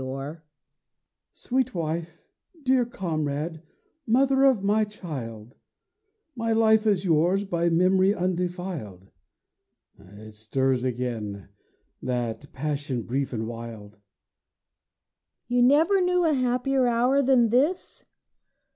HUSBAND 0.03 0.41
Sweet 1.31 1.75
wife, 1.75 2.25
dear 2.63 2.85
comrade, 2.85 3.61
mother 4.07 4.45
of 4.45 4.63
my 4.63 4.83
child, 4.83 5.53
My 6.35 6.53
life 6.53 6.87
is 6.87 7.05
yours 7.05 7.43
by 7.43 7.69
memory 7.69 8.11
undefiled. 8.11 9.11
(It 9.99 10.33
stirs 10.33 10.83
again, 10.83 11.49
that 12.01 12.51
passion 12.51 13.03
brief 13.03 13.31
and 13.31 13.45
wild.) 13.45 13.91
WIFE 13.91 14.01
You 15.49 15.61
never 15.61 16.01
knew 16.01 16.25
a 16.25 16.33
happier 16.33 16.87
hour 16.87 17.21
than 17.21 17.49
this? 17.49 18.05